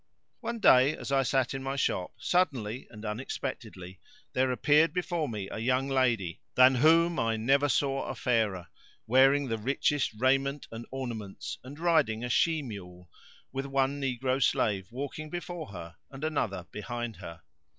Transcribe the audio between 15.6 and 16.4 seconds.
her and